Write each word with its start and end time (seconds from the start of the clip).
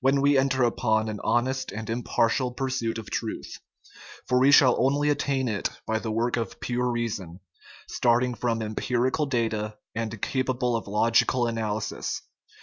when 0.00 0.22
we 0.22 0.38
enter 0.38 0.62
upon 0.62 1.06
an 1.06 1.20
honest 1.22 1.70
and 1.70 1.90
impar 1.90 2.30
tial 2.30 2.56
pursuit 2.56 2.96
of 2.96 3.10
truth; 3.10 3.58
for 4.26 4.38
we 4.40 4.50
shall 4.50 4.74
only 4.82 5.10
attain 5.10 5.48
it 5.48 5.68
by 5.86 5.98
the 5.98 6.10
work 6.10 6.38
of 6.38 6.58
pure 6.60 6.90
reason, 6.90 7.40
starting 7.86 8.32
from 8.34 8.62
empirical 8.62 9.26
data 9.26 9.76
and 9.94 10.22
capable 10.22 10.76
of 10.76 10.86
logical 10.88 11.46
analysis. 11.46 12.22